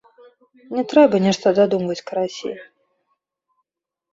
Не 0.77 0.83
трэба 0.93 1.15
нешта 1.25 1.53
дадумваць, 1.59 1.99
карацей. 2.09 2.57